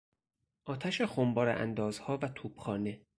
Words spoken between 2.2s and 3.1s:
توپخانه